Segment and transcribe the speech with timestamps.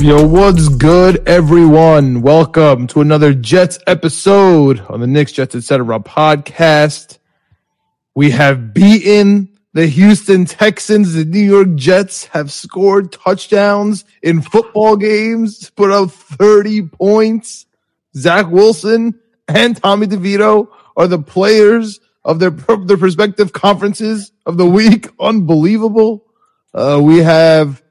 [0.00, 2.22] Yo, what's good, everyone?
[2.22, 5.84] Welcome to another Jets episode on the Knicks Jets Etc.
[6.00, 7.18] podcast.
[8.14, 11.12] We have beaten the Houston Texans.
[11.12, 17.66] The New York Jets have scored touchdowns in football games, put up 30 points.
[18.16, 24.66] Zach Wilson and Tommy DeVito are the players of their, their respective conferences of the
[24.66, 25.10] week.
[25.20, 26.24] Unbelievable.
[26.72, 27.82] Uh, we have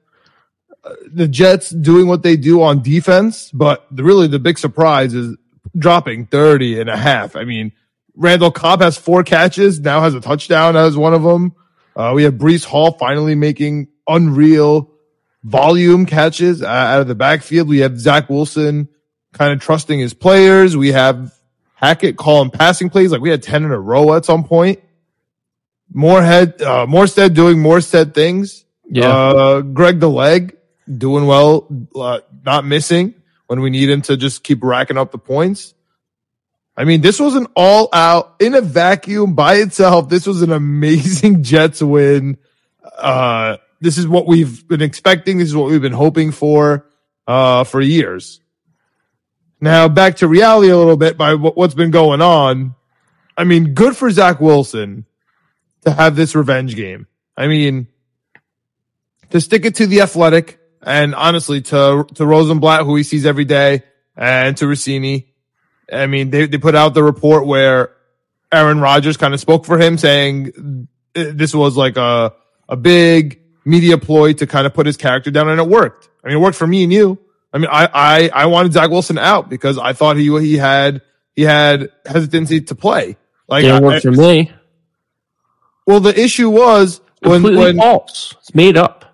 [1.12, 5.38] the Jets doing what they do on defense, but the, really the big surprise is
[5.78, 7.36] dropping 30 and a half.
[7.36, 7.72] I mean,
[8.16, 11.56] Randall Cobb has four catches, now has a touchdown as one of them.
[11.96, 14.92] Uh, we have Breece Hall finally making unreal
[15.44, 17.68] volume catches uh, out of the backfield.
[17.68, 18.90] We have Zach Wilson
[19.34, 20.76] kind of trusting his players.
[20.76, 21.34] We have
[21.76, 24.82] Hackett calling passing plays like we had 10 in a row at some point.
[25.92, 28.66] Moorhead, uh, Morstead doing Morstead things.
[28.86, 29.10] Yeah.
[29.10, 30.58] Uh, Greg the leg
[30.98, 33.14] doing well, uh, not missing
[33.48, 35.74] when we need him to just keep racking up the points.
[36.76, 40.08] I mean, this was an all out in a vacuum by itself.
[40.08, 42.38] This was an amazing Jets win.
[42.98, 45.38] Uh, this is what we've been expecting.
[45.38, 46.86] This is what we've been hoping for,
[47.28, 48.40] uh, for years.
[49.62, 52.76] Now back to reality a little bit by what- what's been going on.
[53.38, 55.06] I mean, good for Zach Wilson
[55.86, 57.08] to have this revenge game.
[57.36, 57.88] I mean,
[59.32, 63.46] to stick it to the athletic and honestly to, to Rosenblatt, who he sees every
[63.46, 63.84] day
[64.16, 65.26] and to Russini.
[65.92, 67.94] I mean, they, they put out the report where
[68.52, 72.34] Aaron Rodgers kind of spoke for him saying uh, this was like a,
[72.68, 76.10] a big media ploy to kind of put his character down and it worked.
[76.24, 77.18] I mean, it worked for me and you.
[77.52, 81.02] I mean, I, I, I wanted Zach Wilson out because I thought he, he had,
[81.36, 83.18] he had hesitancy to play.
[83.48, 84.52] Like, it worked I- for me.
[85.88, 88.36] well, the issue was when, Completely when, false.
[88.40, 89.06] It's made up.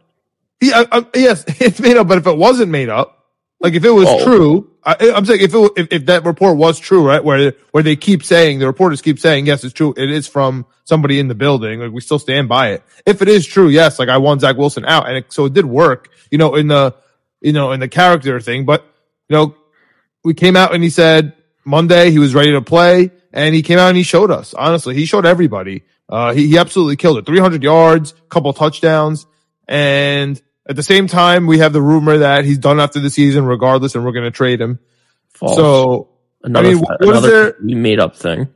[0.70, 2.08] Yeah, I, I, yes, it's made up.
[2.08, 3.26] But if it wasn't made up,
[3.60, 4.24] like if it was Oh.
[4.24, 7.84] true, I, I'm saying if it if, if that report was true, right, where where
[7.84, 11.28] they keep saying the reporters keep saying yes, it's true, it is from somebody in
[11.28, 11.80] the building.
[11.80, 12.84] Like we still stand by it.
[13.06, 15.54] If it is true, yes, like I want Zach Wilson out, and it, so it
[15.54, 16.94] did work, you know, in the
[17.42, 18.66] you know in the character thing.
[18.66, 18.86] But
[19.30, 19.56] you know,
[20.24, 21.34] we came out and he said
[21.64, 24.54] Monday he was ready to play, and he came out and he showed us.
[24.54, 25.84] Honestly, he showed everybody.
[26.08, 27.26] Uh, he he absolutely killed it.
[27.26, 29.26] 300 yards, couple touchdowns,
[29.68, 33.46] and at the same time, we have the rumor that he's done after the season,
[33.46, 34.80] regardless, and we're going to trade him.
[35.34, 35.56] False.
[35.56, 36.10] So,
[36.44, 38.48] another, I mean, what is another there- made up thing.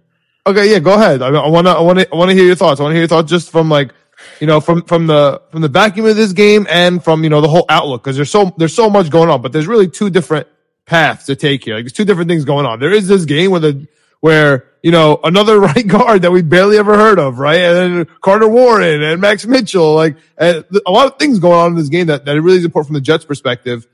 [0.46, 1.22] okay, yeah, go ahead.
[1.22, 2.80] I want to, I want to, I want to hear your thoughts.
[2.80, 3.94] I want to hear your thoughts just from like,
[4.40, 7.40] you know, from from the from the vacuum of this game and from you know
[7.42, 10.10] the whole outlook because there's so there's so much going on, but there's really two
[10.10, 10.48] different
[10.86, 11.76] paths to take here.
[11.76, 12.80] Like there's two different things going on.
[12.80, 13.88] There is this game where the
[14.22, 18.16] where you know another right guard that we barely ever heard of, right, and then
[18.22, 22.08] Carter Warren and Max Mitchell, like a lot of things going on in this game
[22.08, 23.88] that that it really is important from the Jets' perspective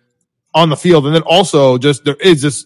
[0.53, 2.66] on the field, and then also just there is this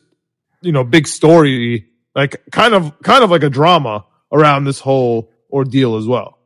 [0.62, 5.32] you know big story, like kind of kind of like a drama around this whole
[5.52, 6.40] ordeal as well.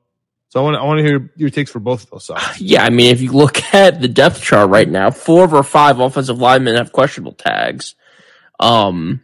[0.49, 2.61] So I want to I want to hear your takes for both of those sides.
[2.61, 5.63] Yeah, I mean, if you look at the depth chart right now, four of our
[5.63, 7.95] five offensive linemen have questionable tags.
[8.59, 9.21] Um,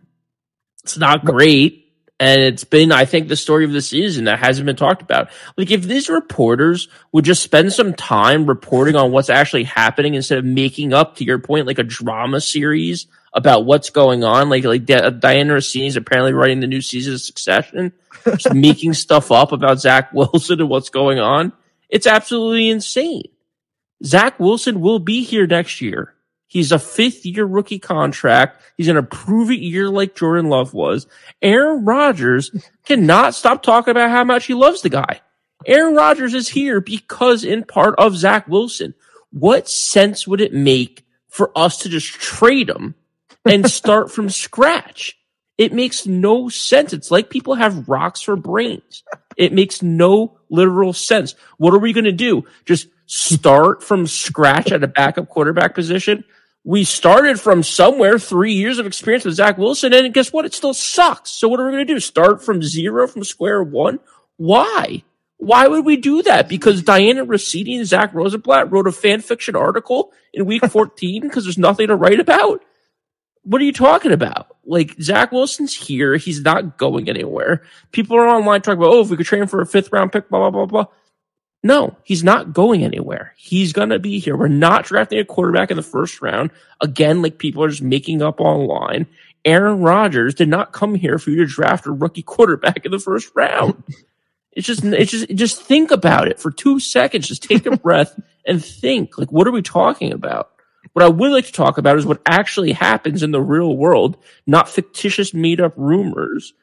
[0.83, 1.88] it's not great.
[2.19, 5.29] And it's been, I think, the story of the season that hasn't been talked about.
[5.55, 10.37] Like, if these reporters would just spend some time reporting on what's actually happening instead
[10.37, 14.65] of making up, to your point, like a drama series about what's going on, like
[14.65, 17.93] like Di- Dianna Russini is apparently writing the new season of Succession,
[18.25, 21.53] just making stuff up about Zach Wilson and what's going on.
[21.89, 23.29] It's absolutely insane.
[24.03, 26.13] Zach Wilson will be here next year.
[26.49, 28.61] He's a fifth year rookie contract.
[28.75, 31.07] He's going to prove it year like Jordan Love was.
[31.41, 32.51] Aaron Rodgers
[32.85, 35.21] cannot stop talking about how much he loves the guy.
[35.65, 38.93] Aaron Rodgers is here because in part of Zach Wilson.
[39.31, 42.95] What sense would it make for us to just trade him
[43.45, 45.15] and start from scratch.
[45.57, 46.93] It makes no sense.
[46.93, 49.03] It's like people have rocks for brains.
[49.35, 51.35] It makes no literal sense.
[51.57, 52.45] What are we going to do?
[52.65, 56.23] Just start from scratch at a backup quarterback position?
[56.63, 60.45] We started from somewhere, three years of experience with Zach Wilson, and guess what?
[60.45, 61.31] It still sucks.
[61.31, 61.99] So what are we going to do?
[61.99, 63.99] Start from zero, from square one?
[64.37, 65.03] Why?
[65.37, 66.49] Why would we do that?
[66.49, 71.45] Because Dianna Rossetti and Zack Rosenblatt wrote a fan fiction article in week 14 because
[71.45, 72.61] there's nothing to write about?
[73.43, 74.57] What are you talking about?
[74.65, 76.17] Like Zach Wilson's here.
[76.17, 77.63] He's not going anywhere.
[77.93, 80.11] People are online talking about, oh, if we could trade him for a fifth round
[80.11, 80.93] pick, blah, blah, blah, blah.
[81.61, 83.33] No, he's not going anywhere.
[83.37, 84.37] He's going to be here.
[84.37, 86.51] We're not drafting a quarterback in the first round.
[86.79, 89.07] Again, like people are just making up online.
[89.43, 92.99] Aaron Rodgers did not come here for you to draft a rookie quarterback in the
[92.99, 93.83] first round.
[94.51, 97.27] It's just, it's just, just think about it for two seconds.
[97.27, 99.17] Just take a breath and think.
[99.17, 100.51] Like, what are we talking about?
[100.93, 104.17] What I would like to talk about is what actually happens in the real world,
[104.47, 106.53] not fictitious made up rumors.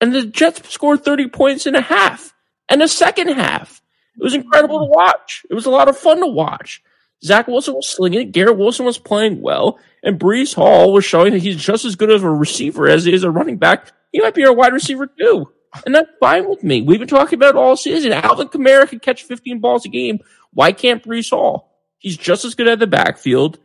[0.00, 2.34] And the Jets scored 30 points in a half
[2.68, 3.80] and a second half.
[4.18, 5.46] It was incredible to watch.
[5.48, 6.82] It was a lot of fun to watch.
[7.22, 8.32] Zach Wilson was slinging it.
[8.32, 9.78] Garrett Wilson was playing well.
[10.02, 13.12] And Breece Hall was showing that he's just as good of a receiver as he
[13.12, 13.92] is a running back.
[14.12, 15.52] He might be a wide receiver too.
[15.84, 16.82] And that's fine with me.
[16.82, 18.12] We've been talking about all season.
[18.12, 20.20] Alvin Kamara can catch 15 balls a game.
[20.52, 21.72] Why can't Breece Hall?
[21.98, 23.58] He's just as good at the backfield.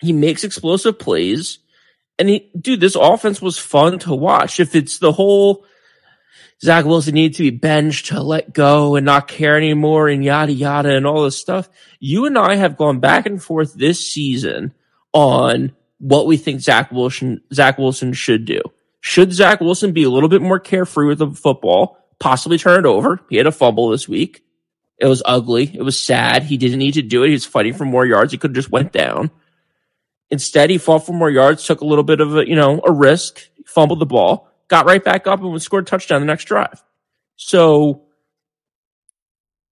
[0.00, 1.58] He makes explosive plays.
[2.18, 4.60] And he, dude, this offense was fun to watch.
[4.60, 5.64] If it's the whole
[6.62, 10.52] Zach Wilson needs to be benched to let go and not care anymore and yada
[10.52, 11.68] yada and all this stuff,
[12.00, 14.72] you and I have gone back and forth this season
[15.12, 18.60] on what we think Zach Wilson, Zach Wilson should do.
[19.00, 22.88] Should Zach Wilson be a little bit more carefree with the football, possibly turn it
[22.88, 23.20] over?
[23.28, 24.42] He had a fumble this week.
[24.98, 25.70] It was ugly.
[25.74, 26.44] It was sad.
[26.44, 27.28] He didn't need to do it.
[27.28, 28.32] He was fighting for more yards.
[28.32, 29.30] He could have just went down.
[30.30, 32.90] Instead, he fought for more yards, took a little bit of a, you know, a
[32.90, 36.82] risk, fumbled the ball, got right back up and scored a touchdown the next drive.
[37.36, 38.02] So,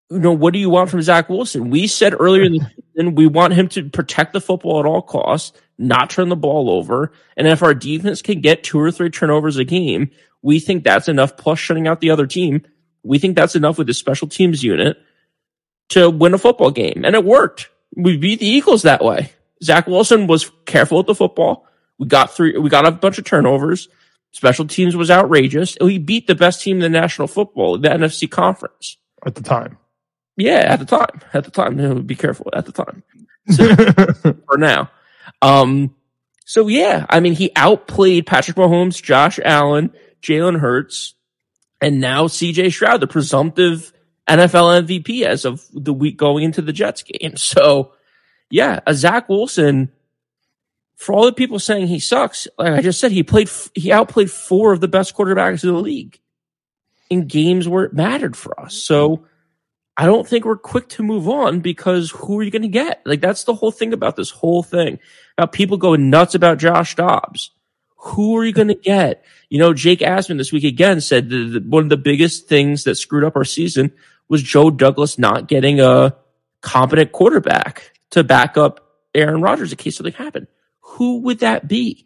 [0.10, 1.70] you know, what do you want from Zach Wilson?
[1.70, 2.60] We said earlier in the
[2.96, 6.70] season we want him to protect the football at all costs, not turn the ball
[6.70, 7.14] over.
[7.38, 10.12] And if our defense can get two or three turnovers a game,
[10.42, 12.64] we think that's enough plus shutting out the other team.
[13.04, 14.98] We think that's enough with the special teams unit
[15.90, 17.04] to win a football game.
[17.06, 17.70] And it worked.
[17.96, 19.32] We beat the Eagles that way.
[19.64, 21.68] Zach Wilson was careful with the football.
[22.00, 23.90] We got three, we got a bunch of turnovers.
[24.32, 25.78] Special teams was outrageous.
[25.82, 28.98] We beat the best team in the national football, the NFC conference.
[29.26, 29.78] At the time.
[30.38, 31.22] Yeah, at the time.
[31.34, 32.02] At the time.
[32.06, 33.04] Be careful at the time.
[33.50, 33.76] So,
[34.48, 34.90] for now.
[35.42, 35.96] Um,
[36.46, 39.92] so yeah, I mean, he outplayed Patrick Mahomes, Josh Allen,
[40.22, 41.14] Jalen Hurts,
[41.82, 43.94] and now CJ Stroud, the presumptive
[44.28, 47.34] NFL MVP as of the week going into the Jets game.
[47.38, 47.94] So
[48.50, 49.92] yeah, a Zach Wilson,
[51.02, 54.30] for all the people saying he sucks, like I just said, he played, he outplayed
[54.30, 56.20] four of the best quarterbacks in the league
[57.10, 58.76] in games where it mattered for us.
[58.76, 59.26] So
[59.98, 63.02] I don't think we're quick to move on because who are you going to get?
[63.04, 65.00] Like that's the whole thing about this whole thing
[65.40, 67.50] about people going nuts about Josh Dobbs.
[67.98, 69.26] Who are you going to get?
[69.50, 72.96] You know, Jake Asman this week again said that one of the biggest things that
[72.96, 73.92] screwed up our season
[74.30, 76.16] was Joe Douglas not getting a
[76.62, 80.46] competent quarterback to back up Aaron Rodgers in case something happened.
[80.92, 82.06] Who would that be?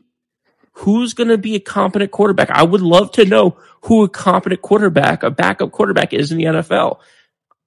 [0.73, 2.49] Who's going to be a competent quarterback?
[2.49, 6.45] I would love to know who a competent quarterback, a backup quarterback is in the
[6.45, 6.99] NFL.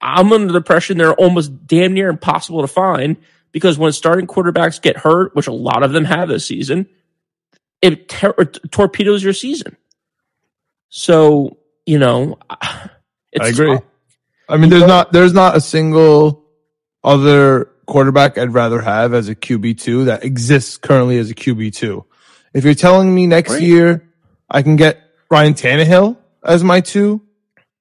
[0.01, 3.17] I'm under the impression they're almost damn near impossible to find
[3.51, 6.87] because when starting quarterbacks get hurt, which a lot of them have this season,
[7.81, 9.75] it ter- torpedoes your season.
[10.89, 12.89] So, you know, I
[13.33, 13.73] agree.
[13.73, 13.83] Tough.
[14.47, 16.45] I mean, there's not, there's not a single
[17.03, 22.05] other quarterback I'd rather have as a QB2 that exists currently as a QB2.
[22.53, 23.61] If you're telling me next right.
[23.61, 24.09] year
[24.49, 27.21] I can get Ryan Tannehill as my two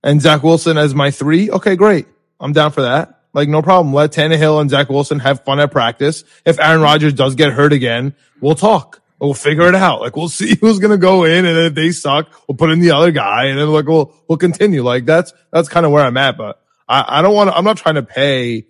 [0.02, 2.06] and Zach Wilson as my three, okay, great.
[2.40, 3.22] I'm down for that.
[3.34, 3.94] Like, no problem.
[3.94, 6.24] Let Tannehill and Zach Wilson have fun at practice.
[6.44, 9.02] If Aaron Rodgers does get hurt again, we'll talk.
[9.20, 10.00] We'll figure it out.
[10.00, 11.44] Like, we'll see who's going to go in.
[11.44, 13.46] And if they suck, we'll put in the other guy.
[13.46, 14.82] And then like, we'll, we'll continue.
[14.82, 16.36] Like, that's, that's kind of where I'm at.
[16.36, 18.66] But I, I don't want to, I'm not trying to pay,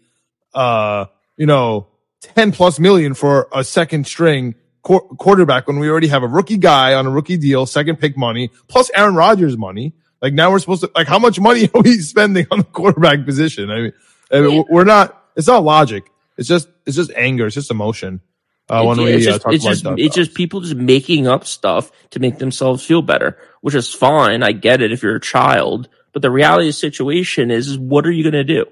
[0.54, 1.06] uh,
[1.38, 1.86] you know,
[2.20, 6.58] 10 plus million for a second string qu- quarterback when we already have a rookie
[6.58, 9.94] guy on a rookie deal, second pick money, plus Aaron Rodgers money.
[10.20, 13.24] Like now we're supposed to, like how much money are we spending on the quarterback
[13.24, 13.70] position?
[13.70, 13.92] I mean,
[14.30, 16.10] I mean we're not, it's not logic.
[16.36, 17.46] It's just, it's just anger.
[17.46, 18.20] It's just emotion.
[18.68, 21.46] Uh, when we it's uh, just, talk it's just, it's just people just making up
[21.46, 24.42] stuff to make themselves feel better, which is fine.
[24.42, 27.78] I get it if you're a child, but the reality of the situation is, is
[27.78, 28.66] what are you going to do?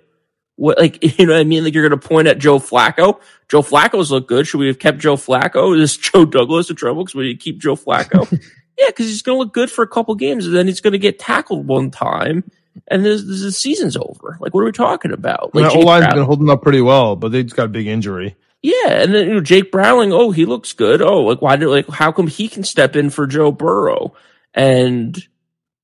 [0.57, 1.65] What like you know what I mean?
[1.65, 3.21] Like you're gonna point at Joe Flacco.
[3.49, 4.47] Joe Flacco's look good.
[4.47, 5.79] Should we have kept Joe Flacco?
[5.79, 8.31] Is Joe Douglas in trouble because we keep Joe Flacco?
[8.79, 11.19] yeah, because he's gonna look good for a couple games and then he's gonna get
[11.19, 12.45] tackled one time
[12.89, 14.37] and this, this the season's over.
[14.41, 15.55] Like what are we talking about?
[15.55, 18.37] Like Jake line's been holding up pretty well, but they just got a big injury.
[18.63, 21.03] yeah, and then you know Jake Browning, oh, he looks good.
[21.03, 24.15] Oh, like why do like how come he can step in for Joe Burrow
[24.55, 25.17] and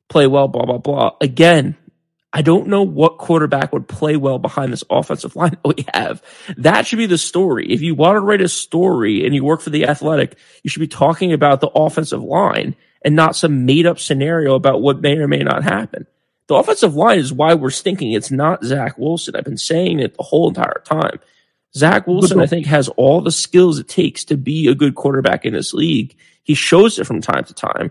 [0.08, 0.48] play well?
[0.48, 1.10] Blah blah blah.
[1.20, 1.76] Again,
[2.32, 6.22] I don't know what quarterback would play well behind this offensive line that we have.
[6.56, 7.70] That should be the story.
[7.70, 10.80] If you want to write a story and you work for the Athletic, you should
[10.80, 12.74] be talking about the offensive line
[13.04, 16.06] and not some made up scenario about what may or may not happen.
[16.46, 18.12] The offensive line is why we're stinking.
[18.12, 19.36] It's not Zach Wilson.
[19.36, 21.18] I've been saying it the whole entire time.
[21.74, 25.44] Zach Wilson, I think, has all the skills it takes to be a good quarterback
[25.44, 26.16] in this league.
[26.42, 27.90] He shows it from time to time.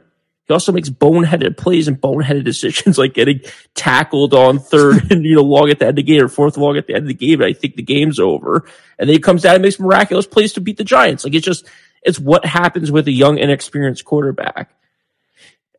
[0.52, 3.40] He also makes boneheaded plays and boneheaded decisions, like getting
[3.74, 6.58] tackled on third and you know long at the end of the game or fourth
[6.58, 7.40] long at the end of the game.
[7.40, 8.66] And I think the game's over,
[9.00, 11.24] and then he comes down and makes miraculous plays to beat the Giants.
[11.24, 11.66] Like it's just
[12.04, 14.76] it's what happens with a young, inexperienced quarterback,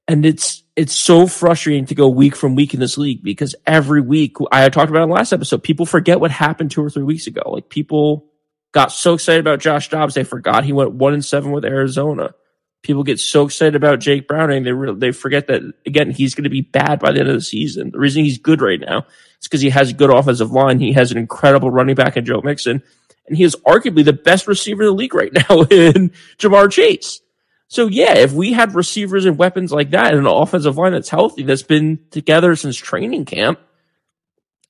[0.09, 4.01] and it's it's so frustrating to go week from week in this league because every
[4.01, 7.03] week I talked about in the last episode, people forget what happened two or three
[7.03, 7.43] weeks ago.
[7.45, 8.31] Like people
[8.73, 12.35] got so excited about Josh Dobbs, they forgot he went one and seven with Arizona.
[12.83, 16.45] People get so excited about Jake Browning, they re- they forget that again he's going
[16.45, 17.91] to be bad by the end of the season.
[17.91, 19.07] The reason he's good right now
[19.41, 20.81] is because he has a good offensive line.
[20.81, 22.83] He has an incredible running back in Joe Mixon,
[23.27, 27.21] and he is arguably the best receiver in the league right now in Ja'Marr Chase.
[27.69, 31.09] So yeah, if we had receivers and weapons like that and an offensive line that's
[31.09, 33.59] healthy, that's been together since training camp,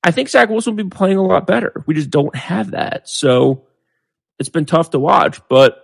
[0.03, 1.83] I think Zach Wilson would be playing a lot better.
[1.85, 3.09] We just don't have that.
[3.09, 3.65] So
[4.39, 5.41] it's been tough to watch.
[5.49, 5.82] But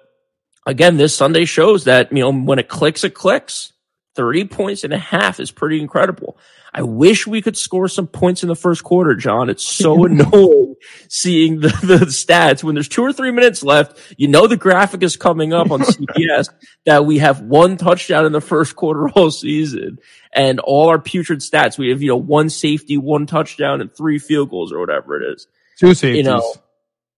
[0.66, 3.74] again, this Sunday shows that, you know, when it clicks, it clicks.
[4.16, 6.38] 30 points and a half is pretty incredible.
[6.74, 9.50] I wish we could score some points in the first quarter, John.
[9.50, 10.76] It's so annoying
[11.08, 13.98] seeing the, the stats when there's two or three minutes left.
[14.18, 16.50] You know, the graphic is coming up on CBS
[16.86, 20.00] that we have one touchdown in the first quarter all season
[20.34, 21.78] and all our putrid stats.
[21.78, 25.34] We have, you know, one safety, one touchdown and three field goals or whatever it
[25.34, 25.48] is.
[25.78, 26.18] Two safeties.
[26.18, 26.54] You know,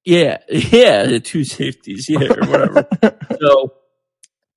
[0.04, 2.88] yeah, yeah, the two safeties, yeah, or whatever.
[3.40, 3.74] so,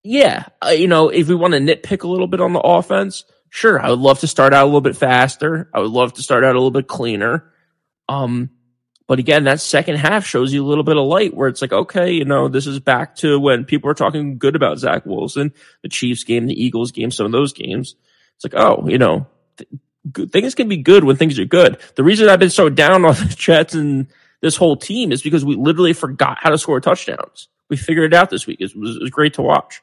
[0.02, 3.24] yeah, uh, you know, if we want to nitpick a little bit on the offense,
[3.50, 5.70] sure, I would love to start out a little bit faster.
[5.72, 7.50] I would love to start out a little bit cleaner.
[8.08, 8.50] Um,
[9.06, 11.72] but again, that second half shows you a little bit of light where it's like,
[11.72, 15.52] okay, you know, this is back to when people were talking good about Zach Wilson,
[15.82, 17.96] the Chiefs game, the Eagles game, some of those games.
[18.36, 19.26] It's like, oh, you know,
[19.58, 19.68] th-
[20.10, 21.78] good, things can be good when things are good.
[21.96, 24.06] The reason I've been so down on the Jets and
[24.44, 27.48] this whole team is because we literally forgot how to score touchdowns.
[27.70, 28.60] We figured it out this week.
[28.60, 29.80] It was, it was great to watch.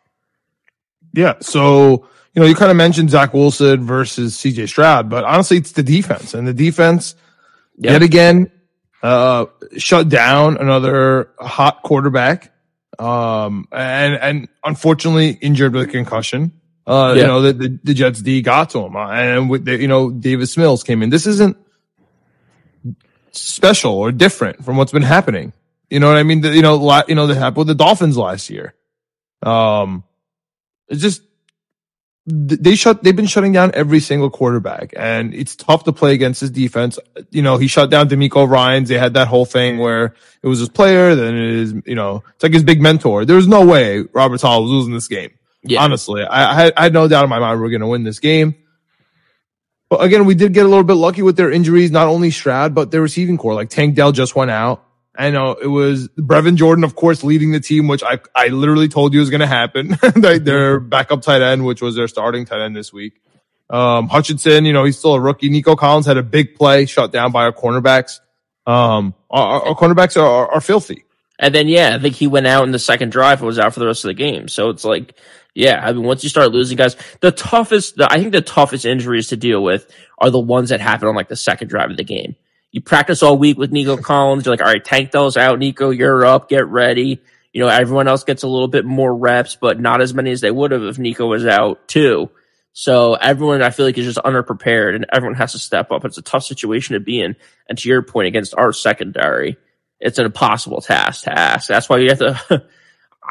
[1.14, 1.34] Yeah.
[1.42, 5.72] So, you know, you kind of mentioned Zach Wilson versus CJ Stroud, but honestly, it's
[5.72, 6.36] the defense.
[6.36, 7.16] And the defense,
[7.80, 7.94] Yeah.
[7.94, 8.52] yet again,
[9.02, 12.54] uh, shut down another hot quarterback.
[13.00, 16.52] Um, and, and unfortunately injured with a concussion.
[16.86, 17.22] Uh, Yeah.
[17.24, 18.96] you know, the, the, the Jets D got to him.
[18.96, 21.10] Uh, And with the, you know, Davis Mills came in.
[21.10, 21.58] This isn't
[23.32, 25.54] special or different from what's been happening.
[25.90, 26.42] You know what I mean?
[26.42, 28.74] The, you know, la, you know, that happened with the Dolphins last year.
[29.44, 30.04] Um,
[30.88, 31.22] it's just
[32.26, 33.04] they shut.
[33.04, 37.00] They've been shutting down every single quarterback, and it's tough to play against his defense.
[37.32, 38.90] You know, he shut down DeMeco Ryans.
[38.90, 42.24] They had that whole thing where it was his player, then it is, you know,
[42.36, 43.26] it's like his big mentor.
[43.26, 45.32] There was no way Robert Hall was losing this game.
[45.64, 45.84] Yeah.
[45.84, 47.88] Honestly, I, I, had, I had no doubt in my mind we are going to
[47.88, 48.56] win this game.
[49.92, 52.74] But again, we did get a little bit lucky with their injuries, not only Stroud,
[52.74, 53.56] but their receiving corps.
[53.56, 54.86] Like Tank Dell just went out.
[55.18, 58.88] I know it was Brevin Jordan, of course, leading the team, which I, I literally
[58.88, 59.90] told you was going to happen.
[60.16, 63.22] like their backup tight end, which was their starting tight end this week.
[63.70, 65.50] Um, Hutchinson, you know, he's still a rookie.
[65.50, 68.22] Nico Collins had a big play shut down by our cornerbacks.
[68.66, 71.04] Um, our, our cornerbacks are, are, are filthy.
[71.38, 73.74] And then, yeah, I think he went out in the second drive and was out
[73.74, 74.48] for the rest of the game.
[74.48, 75.16] So it's like,
[75.54, 78.86] yeah, I mean, once you start losing guys, the toughest, the, I think the toughest
[78.86, 81.98] injuries to deal with are the ones that happen on like the second drive of
[81.98, 82.36] the game.
[82.72, 84.46] You practice all week with Nico Collins.
[84.46, 85.60] You're like, all right, Tank Dell's out.
[85.60, 86.48] Nico, you're up.
[86.48, 87.22] Get ready.
[87.52, 90.40] You know, everyone else gets a little bit more reps, but not as many as
[90.40, 92.30] they would have if Nico was out too.
[92.72, 96.06] So everyone, I feel like, is just underprepared and everyone has to step up.
[96.06, 97.36] It's a tough situation to be in.
[97.68, 99.58] And to your point, against our secondary,
[100.00, 101.68] it's an impossible task to ask.
[101.68, 102.66] That's why you have to.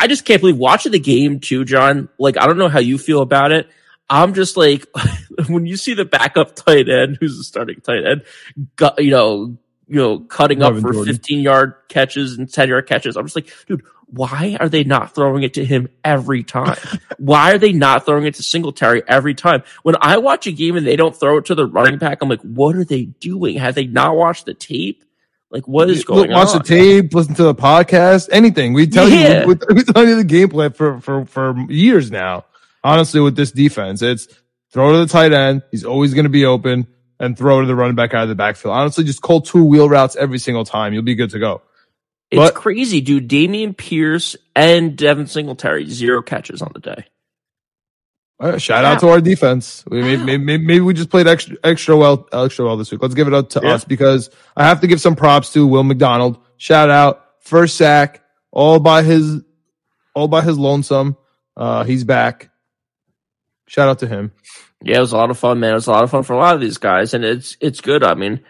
[0.01, 2.09] I just can't believe watching the game too, John.
[2.19, 3.69] Like, I don't know how you feel about it.
[4.09, 4.87] I'm just like,
[5.49, 8.23] when you see the backup tight end, who's the starting tight end,
[8.77, 11.15] gu- you know, you know, cutting up for Jordan.
[11.15, 13.17] 15 yard catches and 10 yard catches.
[13.17, 16.79] I'm just like, dude, why are they not throwing it to him every time?
[17.19, 19.65] why are they not throwing it to Singletary every time?
[19.83, 22.29] When I watch a game and they don't throw it to the running back, I'm
[22.29, 23.59] like, what are they doing?
[23.59, 25.05] Have they not watched the tape?
[25.51, 26.59] Like, what is Look, going watch on?
[26.59, 28.73] Watch the tape, listen to the podcast, anything.
[28.73, 29.43] We tell Yeah.
[29.43, 32.45] you, we, we tell you the game plan for, for, for years now.
[32.85, 34.29] Honestly, with this defense, it's
[34.73, 35.63] throw to the tight end.
[35.71, 36.87] He's always going to be open
[37.19, 38.75] and throw to the running back out of the backfield.
[38.75, 40.95] Honestly, just call two wheel routes every single time.
[40.95, 41.63] You'll be good to go.
[42.31, 43.29] It's But- crazy, dude.
[43.29, 47.05] Dameon Pierce and Devin Singletary, zero catches on the day.
[48.41, 49.85] Right, shout out to our defense.
[49.87, 53.03] We maybe, maybe, maybe- maybe we just played extra extra well extra well this week.
[53.03, 53.75] Let's give it up to Yeah.
[53.75, 56.39] us because I have to give some props to Will McDonald.
[56.57, 59.43] Shout out first sack all by his
[60.15, 61.17] all by his lonesome.
[61.57, 62.51] Uh, he's back.
[63.67, 64.33] Shout out to him.
[64.83, 65.73] Yeah, it was a lot of fun, man.
[65.73, 67.83] It was a lot of fun for a lot of these guys, and it's it's
[67.83, 68.03] good.
[68.03, 68.41] I mean,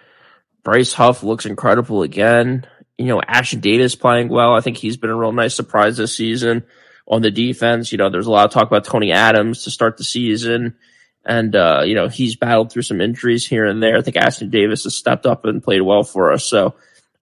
[0.63, 2.65] Bryce Huff looks incredible again.
[2.97, 4.55] You know, Ashtyn Davis playing well.
[4.55, 6.63] I think he's been a real nice surprise this season
[7.07, 7.93] on the defense.
[7.93, 10.77] You know, there's a lot of talk about Tony Adams to start the season,
[11.25, 13.97] and uh, you know he's battled through some injuries here and there.
[13.97, 16.45] I think Ashtyn Davis has stepped up and played well for us.
[16.45, 16.75] So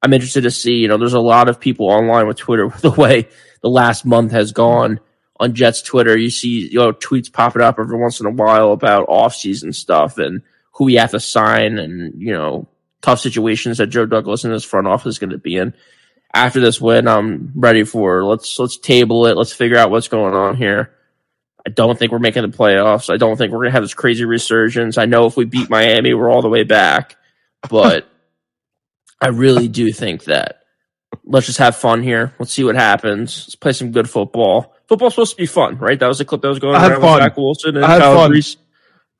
[0.02, 0.76] I'm interested to see.
[0.76, 3.28] You know, there's a lot of people online with Twitter with the way
[3.61, 5.00] the last month has gone
[5.40, 8.73] on Jets Twitter, you see you know tweets popping up every once in a while
[8.73, 10.42] about off season stuff and
[10.73, 12.68] who we have to sign and you know
[13.02, 15.75] tough situations that Joe Douglas and his front office is going to be in.
[16.35, 19.37] After this win, I'm ready for let's let's table it.
[19.37, 20.94] Let's figure out what's going on here.
[21.66, 23.12] I don't think we're making the playoffs.
[23.12, 24.97] I don't think we're going to have this crazy resurgence.
[24.97, 27.16] I know if we beat Miami, we're all the way back,
[27.68, 28.08] but
[29.20, 30.62] I really do think that
[31.25, 32.35] let's just have fun here.
[32.38, 33.44] Let's see what happens.
[33.47, 34.75] Let's play some good football.
[34.88, 35.99] Football's supposed to be fun, right?
[35.99, 37.14] That was the clip that was going I around fun.
[37.14, 38.30] with Zach Wilson and I had Kyle fun.
[38.30, 38.56] Reese.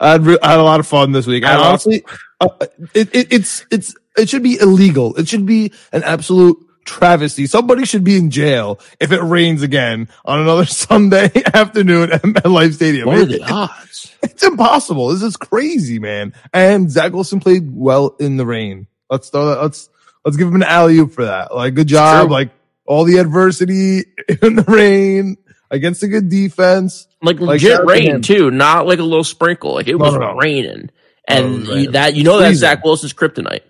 [0.01, 1.45] I had, re- I had a lot of fun this week.
[1.45, 2.05] I And honestly,
[2.41, 2.49] uh,
[2.95, 5.17] it, it, it's it's it should be illegal.
[5.17, 6.57] It should be an absolute
[6.89, 7.47] travesty.
[7.47, 12.75] Somebody should be in jail if it rains again on another Sunday afternoon at MetLife
[12.75, 13.07] Stadium.
[13.07, 14.15] What are the it- odds?
[14.23, 15.09] it's impossible.
[15.09, 16.33] This is crazy, man.
[16.53, 18.87] And Zach Wilson played well in the rain.
[19.11, 19.63] Let's throw that.
[19.63, 19.89] Let's
[20.25, 21.55] let's give him an alley oop for that.
[21.55, 22.27] Like good job.
[22.27, 22.33] true.
[22.33, 22.51] Like
[22.87, 24.05] all the adversity
[24.43, 25.37] in the rain
[25.71, 27.07] against a good defense.
[27.23, 29.75] Like Like, legit shout out to rain too, not like a little sprinkle.
[29.75, 30.37] Like it No, was no, no.
[30.37, 30.91] raining,
[31.27, 31.91] and it was raining.
[31.93, 33.61] that you know that's Zach Wilson's kryptonite.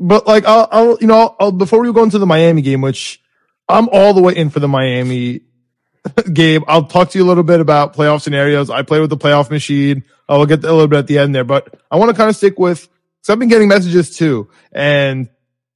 [0.00, 3.20] But like I'll, I'll you know I'll, before we go into the Miami game, which
[3.68, 5.42] I'm all the way in for the Miami
[6.32, 6.64] game.
[6.68, 8.70] I'll talk to you a little bit about playoff scenarios.
[8.70, 10.04] I play with the playoff machine.
[10.28, 12.28] I will get a little bit at the end there, but I want to kind
[12.30, 12.82] of stick with
[13.20, 15.28] because I've been getting messages too, and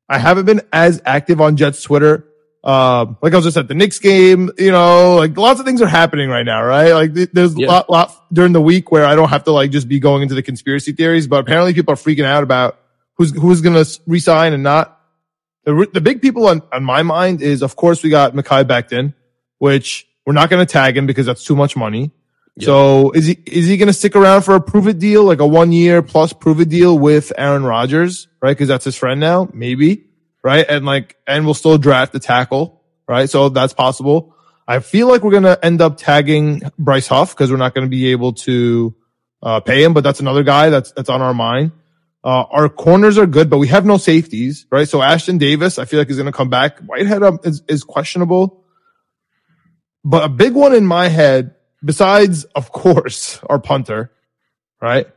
[0.08, 2.26] I haven't been as active on Jets Twitter.
[2.64, 5.82] Um, like I was just at the Knicks game, you know, like lots of things
[5.82, 6.92] are happening right now, right?
[6.92, 7.66] Like th- there's Yeah.
[7.66, 10.22] a lot, lot during the week where I don't have to like just be going
[10.22, 12.78] into the conspiracy theories, but apparently people are freaking out about
[13.16, 14.98] who's, who's going to resign and not.
[15.64, 19.14] The, the big people on, on my mind is, of course, we got Mekhi Becton,
[19.58, 22.12] which we're not going to tag him because that's too much money.
[22.60, 25.40] So is he, is he going to stick around for a prove it deal, like
[25.40, 28.56] a one year plus prove it deal with Aaron Rodgers, right?
[28.56, 30.04] Cause that's his friend now, maybe,
[30.44, 30.66] right?
[30.68, 33.28] And like, and we'll still draft the tackle, right?
[33.30, 34.36] So that's possible.
[34.68, 37.86] I feel like we're going to end up tagging Bryce Huff because we're not going
[37.86, 38.94] to be able to,
[39.42, 41.72] uh, pay him, but that's another guy that's, that's on our mind.
[42.24, 44.88] Uh, our corners are good, but we have no safeties, right?
[44.88, 46.78] So Ashtyn Davis, I feel like is going to come back.
[46.78, 48.64] Whitehead um, is, is questionable.
[50.04, 54.12] But a big one in my head, besides, of course, our punter,
[54.80, 55.08] right,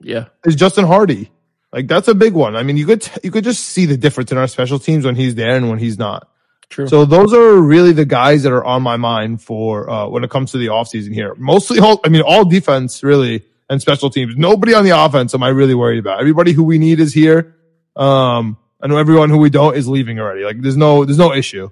[0.00, 1.30] Yeah, is Justin Hardee.
[1.72, 2.56] Like that's a big one.
[2.56, 5.16] I mean, you could you could just see the difference in our special teams when
[5.16, 6.30] he's there and when he's not.
[6.70, 6.88] true.
[6.88, 10.30] So those are really the guys that are on my mind for uh, when it
[10.30, 11.34] comes to the offseason here.
[11.34, 14.36] Mostly all, I mean, all defense really and special teams.
[14.36, 16.20] Nobody on the offense am I really worried about.
[16.20, 17.56] Everybody who we need is here.
[17.96, 20.44] Um, and everyone who we don't is leaving already.
[20.44, 21.70] Like there's no, there's no issue.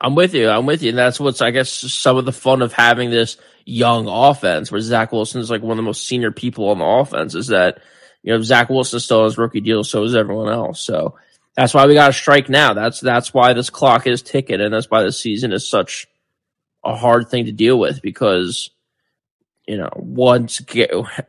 [0.00, 0.48] I'm with you.
[0.48, 0.90] I'm with you.
[0.90, 4.80] And that's what's, I guess, some of the fun of having this young offense where
[4.80, 7.82] Zach Wilson is like one of the most senior people on the offense is that,
[8.22, 9.84] you know, Zach Wilson still has rookie deal.
[9.84, 10.80] So is everyone else.
[10.80, 11.16] So
[11.54, 12.72] that's why we got to strike now.
[12.72, 14.60] That's, that's why this clock is ticking.
[14.60, 16.06] And that's why the season is such
[16.82, 18.70] a hard thing to deal with because,
[19.70, 20.60] you know, once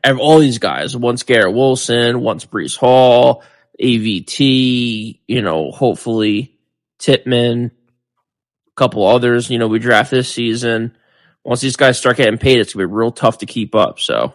[0.04, 3.44] all these guys, once Garrett Wilson, once Breece Hall,
[3.80, 6.58] AVT, you know, hopefully
[6.98, 10.98] Tippmann, a couple others, you know, we draft this season.
[11.44, 14.00] Once these guys start getting paid, it's gonna be real tough to keep up.
[14.00, 14.34] So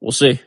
[0.00, 0.40] we'll see.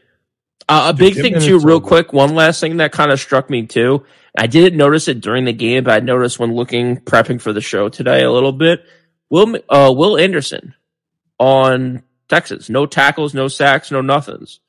[0.68, 1.88] Uh, a big give thing too, real over.
[1.88, 2.12] quick.
[2.12, 4.04] One last thing that kind of struck me too.
[4.38, 7.62] I didn't notice it during the game, but I noticed when looking prepping for the
[7.62, 8.86] show today a little bit.
[9.30, 10.76] Will uh, Will Anderson
[11.40, 14.60] on Texas, no tackles, no sacks, no nothings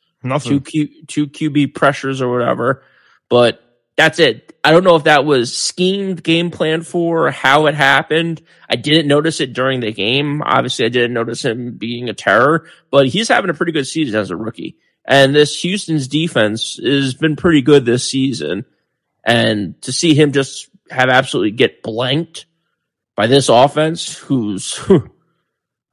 [0.40, 2.82] two Q two QB pressures or whatever.
[3.28, 3.60] But
[3.96, 4.56] that's it.
[4.64, 8.42] I don't know if that was schemed game plan for or how it happened.
[8.68, 10.42] I didn't notice it during the game.
[10.42, 14.18] Obviously, I didn't notice him being a terror, but he's having a pretty good season
[14.18, 14.78] as a rookie.
[15.04, 18.64] And this Houston's defense has been pretty good this season.
[19.22, 22.46] And to see him just have absolutely get blanked
[23.14, 24.80] by this offense, who's,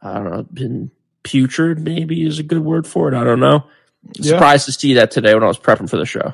[0.01, 0.91] I don't know, been
[1.23, 3.13] putrid maybe is a good word for it.
[3.13, 3.65] I don't know.
[4.13, 4.31] Yeah.
[4.33, 6.33] Surprised to see that today when I was prepping for the show.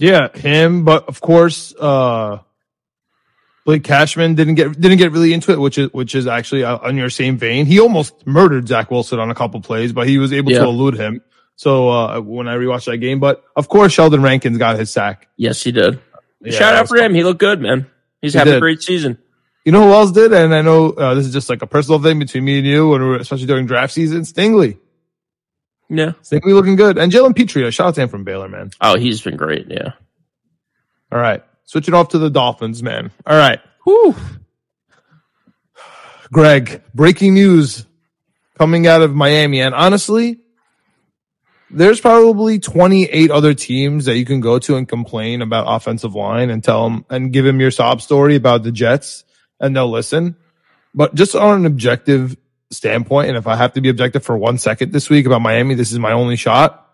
[0.00, 2.38] Yeah, him, but of course, uh
[3.66, 6.78] Blake Cashman didn't get didn't get really into it, which is which is actually uh,
[6.78, 7.66] on your same vein.
[7.66, 10.60] He almost murdered Zach Wilson on a couple plays, but he was able Yeah.
[10.60, 11.20] to elude him.
[11.56, 15.28] So uh when I rewatched that game, but of course Sheldon Rankins got his sack.
[15.36, 16.00] Yes, he did.
[16.40, 17.14] Yeah, Shout out for him.
[17.14, 17.86] He looked good, man.
[18.22, 19.18] He's He having a great season.
[19.66, 20.32] You know who else did?
[20.32, 22.94] And I know uh, this is just like a personal thing between me and you,
[22.94, 24.22] and we're, especially during draft season.
[24.22, 24.78] Stingley,
[25.90, 26.12] Yeah.
[26.22, 27.70] Stingley looking good, and Jalen Pitre.
[27.72, 28.70] Shout out to him from Baylor, man.
[28.80, 29.66] Oh, he's been great.
[29.68, 29.92] Yeah.
[31.10, 33.10] All right, switching off to the Dolphins, man.
[33.26, 34.14] All right, whoo.
[36.32, 37.84] Greg, breaking news
[38.56, 40.38] coming out of Miami, and honestly,
[41.70, 46.50] there's probably 28 other teams that you can go to and complain about offensive line
[46.50, 49.24] and tell them and give them your sob story about the Jets,
[49.58, 50.36] and they'll listen.
[50.94, 52.36] But just on an objective
[52.70, 55.74] standpoint, and if I have to be objective for one second this week about Miami,
[55.74, 56.86] this is my only shot.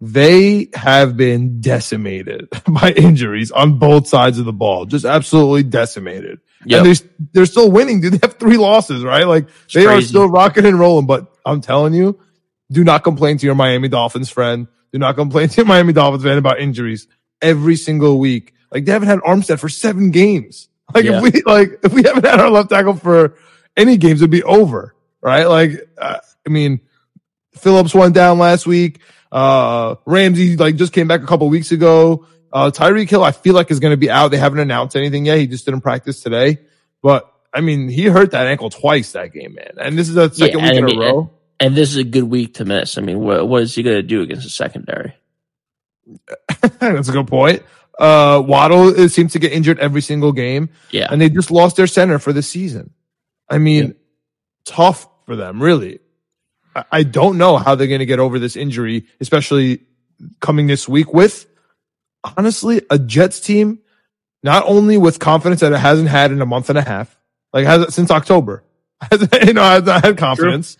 [0.00, 6.40] They have been decimated by injuries on both sides of the ball, just absolutely decimated.
[6.66, 6.78] Yep.
[6.78, 8.14] And they're, they're still winning, dude.
[8.14, 9.26] They have three losses, right?
[9.26, 11.06] Like they are still rocking and rolling.
[11.06, 12.20] But I'm telling you,
[12.70, 14.66] do not complain to your Miami Dolphins friend.
[14.92, 17.06] Do not complain to your Miami Dolphins fan about injuries
[17.40, 18.52] every single week.
[18.70, 20.68] Like they haven't had Armstead for seven games.
[20.94, 21.18] Like Yeah.
[21.18, 23.36] if we like if we haven't had our left tackle for
[23.76, 25.44] any games, it'd be over, right?
[25.44, 26.80] Like uh, I mean,
[27.54, 29.00] Phillips went down last week.
[29.32, 32.26] Uh, Ramsey like just came back a couple weeks ago.
[32.52, 34.28] Uh, Tyreek Hill, I feel like is going to be out.
[34.30, 35.38] They haven't announced anything yet.
[35.38, 36.58] He just didn't practice today,
[37.02, 39.72] but I mean, he hurt that ankle twice that game, man.
[39.78, 41.30] And this is the second Yeah, week I in mean, a row.
[41.58, 42.98] And this is a good week to miss.
[42.98, 45.14] I mean, what, what is he going to do against the secondary?
[46.80, 47.62] That's a good point.
[47.98, 51.08] Uh, Waddle seems to get injured every single game, Yeah.
[51.10, 52.90] and they just lost their center for the season.
[53.48, 53.94] I mean,
[54.64, 56.00] tough for them, really.
[56.74, 59.80] I, I don't know how they're going to get over this injury, especially
[60.40, 61.46] coming this week with
[62.36, 63.80] honestly a Jets team,
[64.42, 67.16] not only with confidence that it hasn't had in a month and a half,
[67.52, 68.64] like has it since October,
[69.12, 70.78] you know, has not had confidence.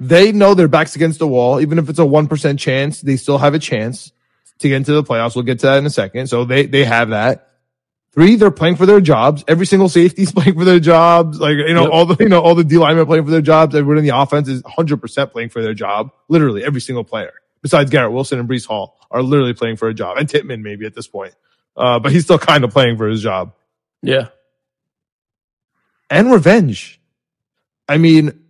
[0.00, 1.60] They know their backs against the wall.
[1.60, 4.10] Even if it's a 1% chance, they still have a chance
[4.58, 5.36] to get into the playoffs.
[5.36, 6.26] We'll get to that in a second.
[6.26, 7.51] So they, they have that.
[8.12, 9.42] Three, they're playing for their jobs.
[9.48, 11.40] Every single safety's playing for their jobs.
[11.40, 11.90] Like, you know, Yep.
[11.92, 13.74] all the, you know, all the D linemen are playing for their jobs.
[13.74, 16.10] Everyone in the offense is 100% playing for their job.
[16.28, 19.94] Literally every single player besides Garrett Wilson and Breece Hall are literally playing for a
[19.94, 21.34] job and Tippmann maybe at this point.
[21.76, 23.54] Uh, but he's still kind of playing for his job
[24.02, 24.28] Yeah.
[26.10, 27.00] and revenge.
[27.88, 28.44] I mean,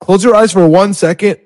[0.00, 1.38] close your eyes for one second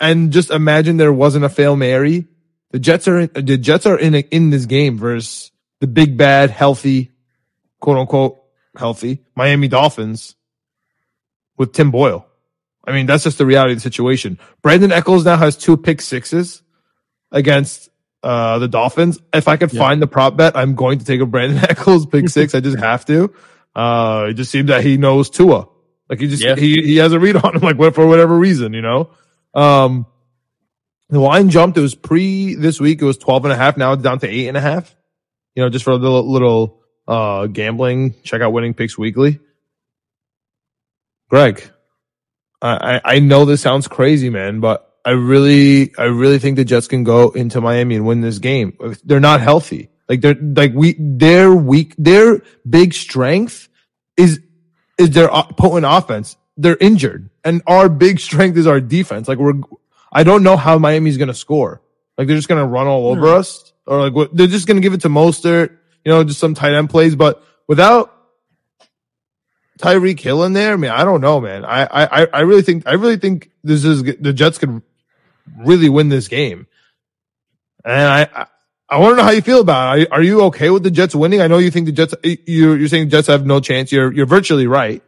[0.00, 2.26] and just imagine there wasn't a fail Mary.
[2.70, 5.51] The Jets are the Jets are in in this game versus
[5.82, 7.10] the big bad healthy,
[7.80, 8.38] quote unquote
[8.76, 10.36] healthy Miami Dolphins
[11.58, 12.24] with Tim Boyle.
[12.86, 14.38] I mean, that's just the reality of the situation.
[14.62, 16.62] Brandin Echols now has two pick sixes
[17.32, 17.88] against
[18.22, 19.18] uh, the Dolphins.
[19.34, 19.80] If I could Yeah.
[19.80, 22.54] find the prop bet, I'm going to take a Brandin Echols pick six.
[22.54, 23.34] I just have to.
[23.74, 25.66] Uh, it just seems that he knows Tua.
[26.08, 26.54] Like he just Yeah.
[26.54, 29.10] he he has a read on him, like what for whatever reason, you know.
[29.52, 30.06] Um,
[31.08, 31.76] the line jumped.
[31.76, 33.02] It was pre this week.
[33.02, 33.76] It was 12 and a half.
[33.76, 34.94] Now it's down to eight and a half.
[35.54, 38.14] You know, just for a little, little, uh, gambling.
[38.22, 39.40] Check out winning picks weekly.
[41.28, 41.70] Greg,
[42.60, 46.86] I, I know this sounds crazy, man, but I really, I really think the Jets
[46.86, 48.76] can go into Miami and win this game.
[49.04, 49.90] They're not healthy.
[50.08, 53.68] Like they're, like we, their weak, their big strength
[54.16, 54.40] is,
[54.98, 56.36] is their potent offense.
[56.56, 59.26] They're injured and our big strength is our defense.
[59.26, 59.60] Like we're,
[60.12, 61.80] I don't know how Miami's going to score.
[62.18, 64.76] Like they're just going to run all over us or like what, they're just going
[64.76, 65.70] to give it to Mostert,
[66.04, 68.14] you know, just some tight end plays, but without
[69.78, 71.64] Tyreek Hill in there, man, I don't know, man.
[71.64, 74.82] I, I, I really think, I really think this is, the Jets could
[75.58, 76.66] really win this game.
[77.84, 78.46] And I, I,
[78.88, 80.10] I want to know how you feel about it.
[80.10, 81.40] Are, are you okay with the Jets winning?
[81.40, 83.90] I know you think the Jets, you're, you're saying Jets have no chance.
[83.90, 85.02] You're, you're virtually right.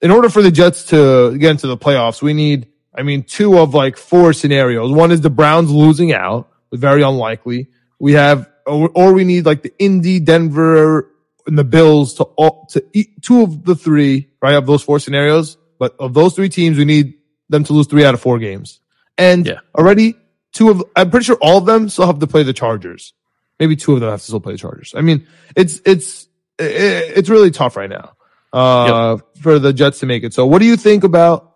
[0.00, 3.58] In order for the Jets to get into the playoffs, we need, I mean, two
[3.58, 4.92] of like four scenarios.
[4.92, 7.68] One is the Browns losing out, very unlikely.
[7.98, 11.10] We have, or, or we need like the Indy, Denver,
[11.46, 14.54] and the Bills to all, to eat two of the three, right?
[14.54, 15.56] Of those four scenarios.
[15.78, 17.14] But of those three teams, we need
[17.48, 18.80] them to lose three out of four games.
[19.18, 19.58] And Yeah.
[19.74, 20.16] already
[20.52, 23.12] two of, I'm pretty sure all of them still have to play the Chargers.
[23.60, 24.94] Maybe two of them have to still play the Chargers.
[24.96, 26.26] I mean, it's, it's,
[26.58, 28.12] it's really tough right now,
[28.52, 30.32] uh, for the Jets to make it.
[30.32, 31.54] So what do you think about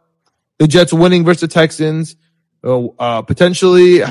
[0.58, 2.16] the Jets winning versus the Texans?
[2.62, 4.02] Uh, uh, potentially,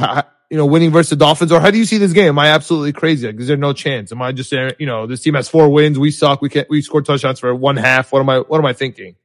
[0.49, 2.29] you know, winning versus the Dolphins, or how do you see this game?
[2.29, 3.27] Am I absolutely crazy?
[3.27, 4.11] Like, is there no chance?
[4.11, 6.69] Am I just saying, you know, this team has four wins, we suck, we can't,
[6.69, 8.11] we scored touchdowns for one half.
[8.11, 9.15] What am I, what am I thinking?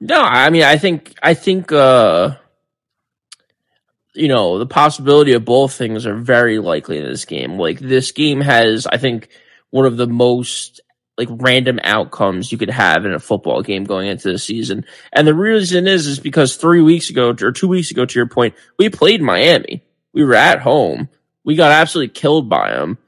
[0.00, 2.36] No, I mean, I think, I think, uh,
[4.14, 7.58] you know, the possibility of both things are very likely in this game.
[7.58, 9.28] Like, this game has, I think,
[9.70, 10.80] one of the most,
[11.16, 14.84] like, random outcomes you could have in a football game going into the season.
[15.12, 18.28] And the reason is, is because three weeks ago, or two weeks ago, to your
[18.28, 19.82] point, we played Miami.
[20.18, 21.08] We were at home.
[21.44, 22.98] We got absolutely killed by them.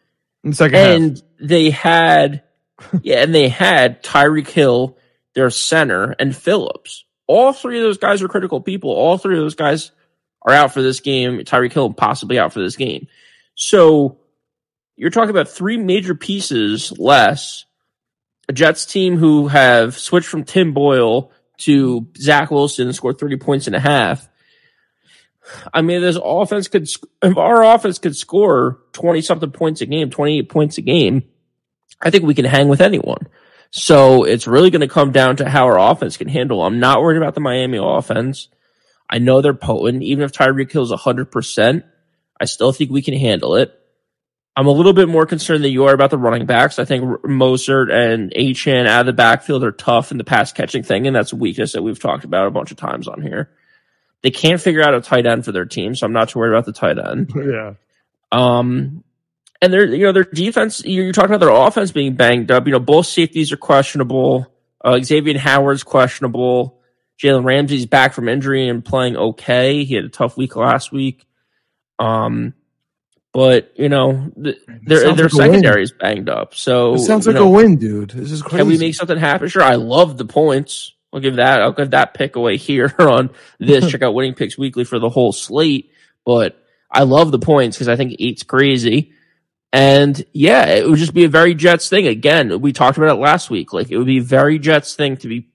[0.44, 0.96] In the second half.
[0.96, 2.44] and they had
[3.02, 4.96] yeah and they had Tyreek Hill
[5.34, 9.42] their center and Phillips all three of those guys are critical people all three of
[9.42, 9.90] those guys
[10.42, 13.06] are out for this game Tyreek Hill possibly out for this game
[13.54, 14.18] so
[14.96, 17.66] you're talking about three major pieces less
[18.48, 23.36] a Jets team who have switched from Tim Boyle to Zach Wilson and scored 30
[23.36, 24.26] points and a half
[25.72, 26.88] I mean, this offense could,
[27.22, 31.24] if our offense could score 20 something points a game, 28 points a game,
[32.00, 33.28] I think we can hang with anyone.
[33.70, 36.62] So it's really going to come down to how our offense can handle.
[36.62, 38.48] I'm not worried about the Miami offense.
[39.08, 40.02] I know they're potent.
[40.02, 41.84] Even if Tyreek Hill's 100%,
[42.40, 43.76] I still think we can handle it.
[44.56, 46.78] I'm a little bit more concerned than you are about the running backs.
[46.78, 50.82] I think Mostert and Achane out of the backfield are tough in the pass catching
[50.82, 53.50] thing, and that's a weakness that we've talked about a bunch of times on here.
[54.22, 56.52] They can't figure out a tight end for their team, so I'm not too worried
[56.52, 57.32] about the tight end.
[57.36, 57.74] yeah.
[58.32, 59.02] Um,
[59.62, 60.82] and their you know their defense.
[60.84, 62.66] You're, you're talking about their offense being banged up.
[62.66, 64.46] You know both safeties are questionable.
[64.82, 66.80] Uh, Xavier Howard's questionable.
[67.22, 69.84] Jalen Ramsey's back from injury and playing okay.
[69.84, 71.26] He had a tough week last week.
[71.98, 72.54] Um,
[73.32, 76.54] but you know th- their their like secondary is banged up.
[76.54, 78.10] So It sounds like know, a win, dude.
[78.10, 78.58] This is crazy.
[78.58, 79.48] can we make something happen?
[79.48, 79.62] Sure.
[79.62, 80.94] I love the points.
[81.12, 81.60] I'll give that.
[81.60, 83.86] I'll give that pick away here on this.
[83.90, 85.92] Check out winning picks weekly for the whole slate.
[86.24, 89.12] But I love the points because I think eight's crazy.
[89.72, 92.06] And yeah, it would just be a very Jets thing.
[92.06, 93.72] Again, we talked about it last week.
[93.72, 95.48] Like it would be a very Jets thing to be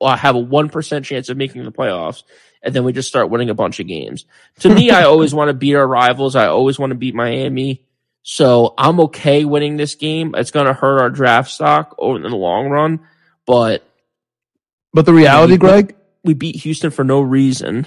[0.00, 2.22] uh, have a one percent chance of making the playoffs,
[2.62, 4.24] and then we just start winning a bunch of games.
[4.60, 6.36] To me, I always want to beat our rivals.
[6.36, 7.84] I always want to beat Miami.
[8.22, 10.34] So I'm okay winning this game.
[10.34, 13.00] It's going to hurt our draft stock over in the long run,
[13.44, 13.86] but
[14.94, 17.86] But the reality, Greg, we beat Houston for no reason.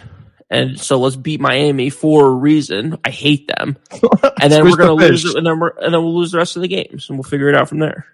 [0.49, 2.97] And so let's beat Miami for a reason.
[3.03, 3.77] I hate them.
[4.39, 6.57] And then we're the to lose and then we're, and then we'll lose the rest
[6.57, 8.05] of the games and we'll figure it out from there.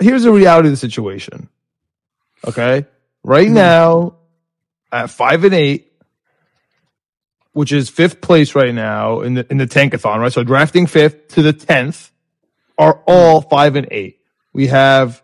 [0.00, 1.50] here's the reality of the situation.
[2.46, 2.86] Okay.
[3.22, 3.54] Right hmm.
[3.54, 4.14] now,
[4.90, 5.92] at five and eight,
[7.52, 10.32] which is fifth place right now in the in the tankathon, right?
[10.32, 12.10] So drafting fifth to the tenth
[12.78, 14.20] are all five and eight.
[14.52, 15.22] We have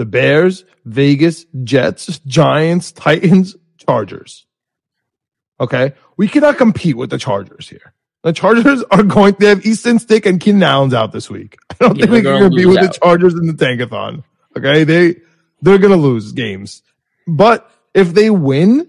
[0.00, 4.46] the Bears, Vegas, Jets, Giants, Titans, Chargers.
[5.60, 5.92] Okay.
[6.16, 7.92] We cannot compete with the Chargers here.
[8.22, 11.58] The Chargers are going, they have Easton Stick and Keenan Allen's out this week.
[11.70, 12.92] I don't Yeah, think we they're can gonna compete lose with out.
[12.94, 14.24] the Chargers in the tankathon.
[14.56, 14.84] Okay.
[14.84, 15.16] They,
[15.60, 16.80] they're going to lose games.
[17.26, 18.88] But if they win,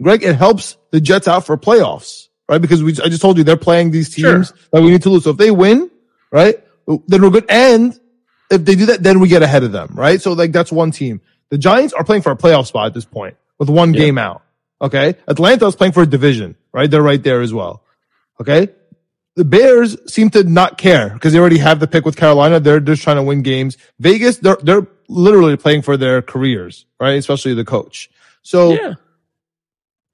[0.00, 2.62] Greg, it helps the Jets out for playoffs, right?
[2.62, 5.24] Because we, I just told you they're playing these teams that we need to lose.
[5.24, 5.90] So if they win,
[6.30, 6.54] right,
[6.86, 7.46] then we're good.
[7.48, 7.98] And
[8.52, 10.20] if they do that, then we get ahead of them, right?
[10.20, 11.20] So like that's one team.
[11.50, 14.00] The Giants are playing for a playoff spot at this point with one Yeah.
[14.00, 14.42] game out.
[14.80, 15.08] Okay.
[15.08, 16.90] Atlanta Atlanta's playing for a division, right?
[16.90, 17.82] They're right there as well.
[18.40, 18.68] Okay.
[19.36, 22.60] The Bears seem to not care because they already have the pick with Carolina.
[22.60, 23.78] They're just trying to win games.
[23.98, 27.12] Vegas, they're, they're literally playing for their careers, right?
[27.16, 28.10] Especially the coach.
[28.42, 28.94] So Yeah.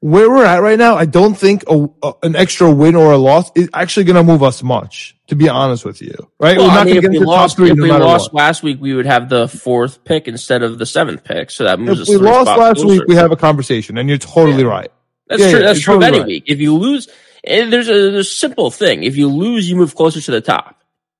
[0.00, 3.16] Where we're at right now, I don't think a, a- an extra win or a
[3.16, 6.56] loss is actually going to move us much, to be honest with you, right?
[6.56, 7.70] Well, we're I not mean, going to if get we into the top lost, three
[7.70, 8.40] if no we lost what.
[8.42, 11.50] last week, we would have the fourth pick instead of the seventh pick.
[11.50, 12.08] So that moves If us.
[12.11, 12.87] we lost last closer.
[12.87, 14.90] week, we have a conversation, and you're totally right.
[15.28, 15.58] That's Yeah, true.
[15.61, 16.26] yeah, That's true totally any right.
[16.28, 16.44] week.
[16.46, 17.08] If you lose,
[17.44, 19.02] and there's a, there's a simple thing.
[19.02, 20.78] If you lose, you move closer to the top.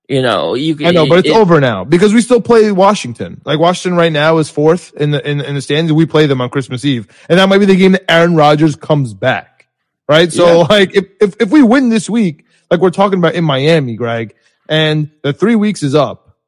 [0.09, 0.87] You know, you can.
[0.87, 3.43] I know, but it's it- over now because we still play Washington.
[3.45, 5.93] Like Washington right now is fourth in the in, in the standings.
[5.93, 8.75] We play them on Christmas Eve, and that might be the game that Aaron Rodgers
[8.75, 9.69] comes back.
[10.09, 10.33] Right.
[10.33, 10.67] So Yeah.
[10.71, 14.35] like if, if if we win this week, like we're talking about in Miami, Greg,
[14.67, 16.39] and the three weeks is up,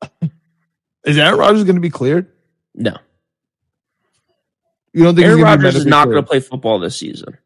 [1.04, 2.28] is Aaron Rodgers going to be cleared?
[2.74, 2.96] No,
[4.92, 6.96] You don't think Aaron he's gonna be Rodgers is not going to play football this
[6.96, 7.36] season.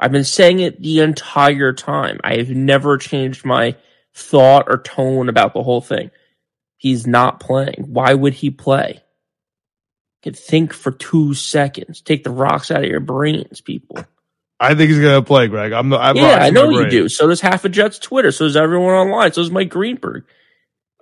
[0.00, 2.20] I've been saying it the entire time.
[2.24, 3.76] I have never changed my
[4.14, 6.10] thought or tone about the whole thing.
[6.78, 7.84] He's not playing.
[7.88, 9.02] Why would he play?
[10.22, 12.00] Can think for two seconds.
[12.00, 13.98] Take the rocks out of your brains, people.
[14.58, 15.72] I think he's going to play, Greg.
[15.72, 15.92] I'm.
[15.92, 17.08] I'm yeah, I know you do.
[17.08, 18.32] So does half of Jets Twitter.
[18.32, 19.32] So does everyone online.
[19.32, 20.24] So does Mike Greenberg.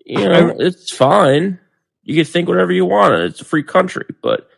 [0.04, 1.61] You know, it's fine.
[2.02, 3.14] You can think whatever you want.
[3.14, 4.48] It's a free country, but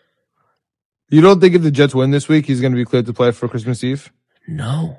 [1.11, 3.13] You don't think if the Jets win this week, he's going to be cleared to
[3.13, 4.13] play for Christmas Eve?
[4.47, 4.99] No.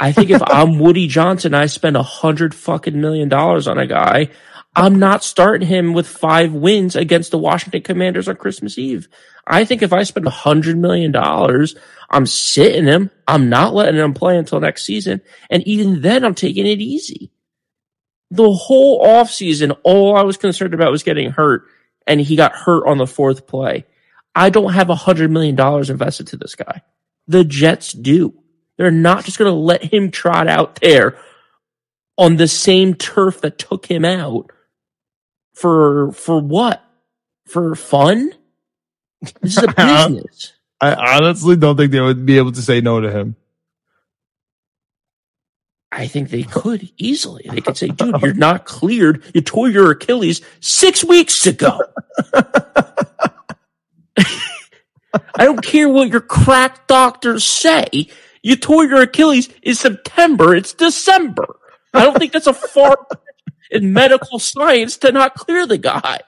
[0.00, 3.86] I think if I'm Woody Johnson, I spend a hundred fucking million dollars on a
[3.86, 4.30] guy.
[4.76, 9.08] I'm not starting him with five wins against the Washington Commanders on Christmas Eve.
[9.46, 11.74] I think if I spend a hundred million dollars,
[12.10, 13.10] I'm sitting him.
[13.26, 15.20] I'm not letting him play until next season.
[15.50, 17.32] And even then, I'm taking it easy.
[18.30, 21.64] The whole offseason, all I was concerned about was getting hurt,
[22.06, 23.86] and he got hurt on the fourth play.
[24.34, 26.82] I don't have a hundred million dollars invested to this guy.
[27.28, 28.34] The Jets do.
[28.76, 31.18] They're not just going to let him trot out there
[32.16, 34.50] on the same turf that took him out
[35.52, 36.82] for for what?
[37.46, 38.32] For fun?
[39.40, 39.68] This is a
[40.08, 40.52] business.
[40.80, 43.36] I honestly don't think they would be able to say no to him.
[45.90, 47.46] I think they could easily.
[47.50, 49.24] They could say, dude, you're not cleared.
[49.34, 51.80] You tore your Achilles six weeks ago.
[55.14, 58.08] I don't care what your crack doctors say.
[58.42, 60.54] You tore your Achilles in September.
[60.54, 61.56] It's December.
[61.94, 63.06] I don't think that's a far
[63.70, 66.20] in medical science to not clear the guy.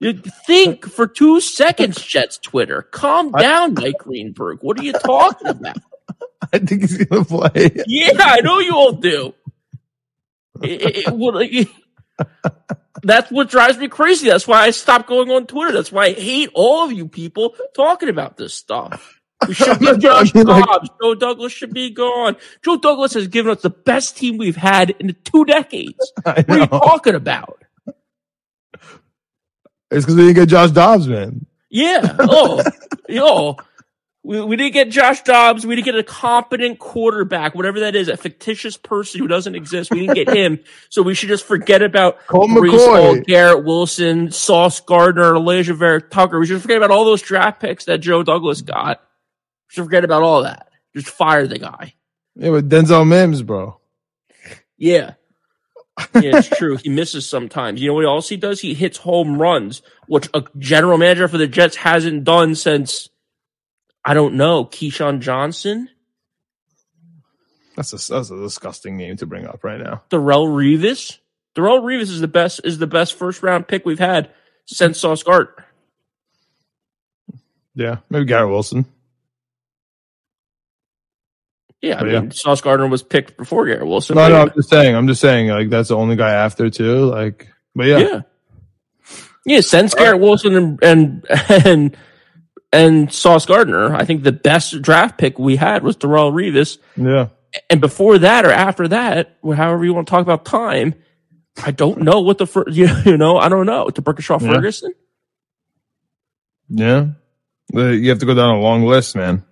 [0.00, 0.14] You
[0.46, 2.82] think for two seconds, Jets Twitter.
[2.82, 4.58] Calm down, Mike Greenberg.
[4.62, 5.76] What are you talking about?
[6.52, 7.70] I think he's going to play.
[7.86, 9.34] Yeah, I know you all do.
[10.62, 11.68] It- it- it- it-
[13.02, 14.28] that's what drives me crazy.
[14.28, 15.72] That's why I stopped going on Twitter.
[15.72, 19.20] That's why I hate all of you people talking about this stuff.
[19.48, 20.90] We should get Josh like- Dobbs.
[21.02, 22.36] Joe Douglas should be gone.
[22.62, 26.12] Joe Douglas has given us the best team we've had in two decades.
[26.24, 27.62] What are you talking about?
[29.90, 31.46] It's because we didn't get Josh Dobbs, man.
[31.70, 32.16] Yeah.
[32.20, 32.62] Oh,
[33.08, 33.56] yo.
[34.22, 35.66] We, we didn't get Josh Dobbs.
[35.66, 39.90] We didn't get a competent quarterback, whatever that is, a fictitious person who doesn't exist.
[39.90, 40.60] We didn't get him.
[40.90, 43.26] So we should just forget about Colt Brees McCoy.
[43.26, 46.38] Garrett Wilson, Sauce Gardner, Alijah Vera Tucker.
[46.38, 49.00] We should forget about all those draft picks that Joe Douglas got.
[49.70, 50.68] We should forget about all that.
[50.94, 51.94] Just fire the guy.
[52.34, 53.78] Yeah, with Denzel Mims, bro.
[54.76, 55.14] Yeah.
[56.14, 56.76] Yeah, it's true.
[56.76, 57.80] He misses sometimes.
[57.80, 58.60] You know what else he does?
[58.60, 63.08] He hits home runs, which a general manager for the Jets hasn't done since
[64.04, 65.88] I don't know, Keyshawn Johnson,
[67.76, 70.02] That's a that's a disgusting name to bring up right now.
[70.10, 71.18] Darrelle Revis.
[71.54, 74.30] Darrelle Revis is the best is the best first round pick we've had
[74.66, 75.66] since Sauce Gardner.
[77.74, 78.84] Yeah, maybe Garrett Wilson.
[81.82, 82.30] Yeah, I mean yeah.
[82.30, 84.16] Sauce Gardner was picked before Garrett Wilson.
[84.16, 84.42] No, but no.
[84.42, 84.94] I'm just saying.
[84.94, 85.48] I'm just saying.
[85.48, 87.06] Like that's the only guy after too.
[87.06, 88.20] Like, but yeah, yeah.
[89.46, 91.96] Yeah, since Garrett Wilson and and and
[92.72, 96.78] and Sauce Gardner, I think the best draft pick we had was Darrelle Revis.
[96.96, 97.28] yeah.
[97.68, 100.94] and before that or after that, however you want to talk about time,
[101.62, 104.52] I don't know what the fir- you, know I don't know D'Brickashaw Yeah.
[104.52, 104.94] Ferguson.
[106.68, 107.06] Yeah.
[107.72, 109.44] You have to go down a long list, man.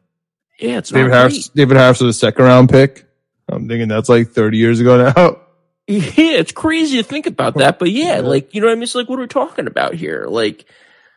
[0.59, 3.05] Yeah, it's David Harris, David Harris was a second round pick.
[3.49, 5.41] I'm thinking that's like 30 years ago now.
[5.89, 8.75] Yeah, it's crazy to think about oh, that, but yeah, like you know what I
[8.75, 8.83] mean.
[8.83, 10.27] It's like what are we talking about here?
[10.29, 10.67] Like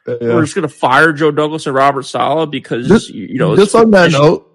[0.08, 0.16] Yeah.
[0.22, 3.92] we're just gonna fire Joe Douglas and Robert Saleh because Just- you know just on
[3.92, 4.48] that note,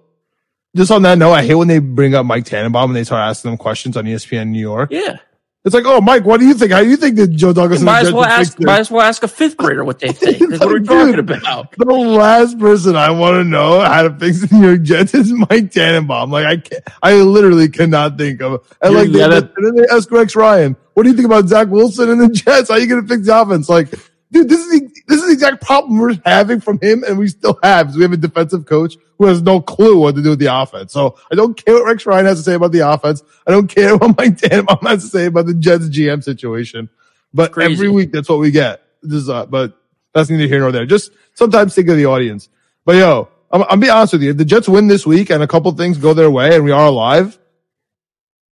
[0.75, 3.29] just on that note, I hate when they bring up Mike Tannenbaum and they start
[3.29, 4.89] asking them questions on ESPN New York.
[4.91, 5.17] Yeah,
[5.65, 6.71] It's like, oh, Mike, what do you think?
[6.71, 7.79] How do you think that Joe Douglas?
[7.79, 8.59] and Might as well ask.
[8.59, 10.39] Might as well ask a fifth grader what they think.
[10.39, 11.71] Like, what are we talking about?
[11.77, 15.31] The last person I want to know how to fix the New York Jets is
[15.31, 16.29] Mike Tannenbaum.
[16.29, 18.67] Like I can't, I literally cannot think of.
[18.81, 21.25] And You like, they, gotta- and then they ask Rex Ryan, "What do you think
[21.25, 22.69] about Zach Wilson and the Jets?
[22.69, 23.89] How are you going to fix the offense?" Like,
[24.31, 27.27] dude, this is the, this is the exact problem we're having from him, and we
[27.27, 27.95] still have.
[27.95, 30.93] We have a defensive coach who has no clue what to do with the offense.
[30.93, 33.23] So I don't care what Rex Ryan has to say about the offense.
[33.45, 36.89] I don't care what Mike Tannenbaum has to say about the Jets GM situation.
[37.33, 37.73] But Crazy.
[37.73, 38.81] every week, that's what we get.
[39.01, 39.77] This is, uh, but
[40.13, 40.85] that's neither here nor there.
[40.85, 42.49] Just sometimes think of the audience.
[42.85, 44.31] But yo, I'm, I'm being honest with you.
[44.31, 46.71] If the Jets win this week and a couple things go their way and we
[46.71, 47.37] are alive,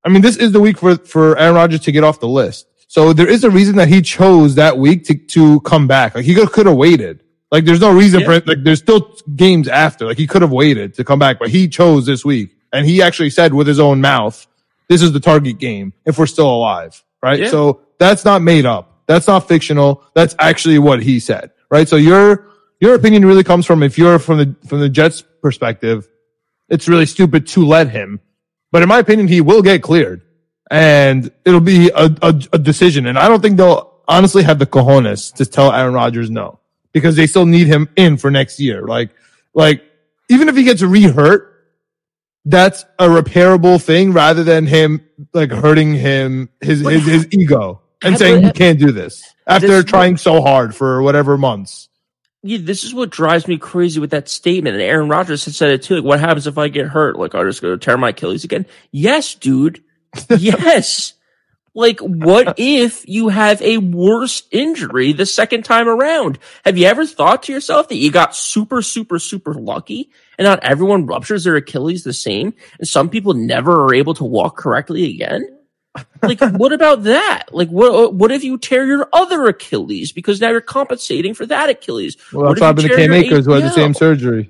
[0.03, 2.67] I mean, this is the week for, for Aaron Rodgers to get off the list.
[2.95, 6.15] So there is a reason that he chose that week to, to come back.
[6.15, 7.21] Like he could have waited.
[7.51, 8.25] Like there's no reason Yeah.
[8.25, 8.47] for it.
[8.47, 10.05] Like there's still games after.
[10.05, 12.55] Like he could have waited to come back, but he chose this week.
[12.71, 14.47] And he actually said with his own mouth,
[14.87, 17.03] this is the target game if we're still alive.
[17.21, 17.41] Right.
[17.41, 17.49] Yeah.
[17.49, 19.01] So that's not made up.
[19.07, 20.01] That's not fictional.
[20.13, 21.51] That's actually what he said.
[21.69, 21.89] Right.
[21.89, 22.47] So your,
[22.79, 26.07] your opinion really comes from if you're from the, from the Jets perspective,
[26.69, 28.21] it's really stupid to let him.
[28.71, 30.21] But in my opinion, he will get cleared
[30.69, 33.05] and it'll be a, a, a decision.
[33.05, 36.59] And I don't think they'll honestly have the cojones to tell Aaron Rodgers no
[36.91, 38.83] because they still need him in for next year.
[38.83, 39.11] Like,
[39.53, 39.83] like
[40.29, 41.51] even if he gets re-hurt,
[42.45, 48.17] that's a repairable thing rather than him like hurting him, his, his, his ego and
[48.17, 51.89] saying you can't do this after This- trying so hard for whatever months.
[52.47, 54.75] Yeah, this is what drives me crazy with that statement.
[54.75, 55.95] And Aaron Rodgers had said it too.
[55.95, 57.17] Like, what happens if I get hurt?
[57.17, 58.67] Like, I'll just going to tear my Achilles again.
[58.91, 59.83] Yes, dude.
[60.37, 61.13] yes.
[61.73, 66.39] Like, what if you have a worse injury the second time around?
[66.63, 70.63] Have you ever thought to yourself that you got super, super, super lucky and not
[70.63, 75.09] everyone ruptures their Achilles the same and some people never are able to walk correctly
[75.09, 75.49] again?
[76.21, 77.47] Like, what about that?
[77.51, 81.69] Like, what, what if you tear your other Achilles because now you're compensating for that
[81.69, 82.15] Achilles?
[82.31, 84.49] Well, What that's if what happened to Cam Akers who had the same surgery.